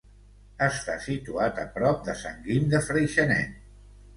Està 0.67 0.95
situat 1.03 1.61
a 1.65 1.65
prop 1.75 2.01
de 2.09 2.15
Sant 2.25 2.41
Guim 2.49 2.67
de 2.73 2.81
Freixenet. 2.89 3.57